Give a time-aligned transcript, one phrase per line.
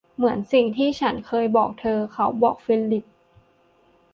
[0.15, 3.05] เหมือนสิ่งที่ฉันเคยบอกเธอ เขาบอกฟิลิป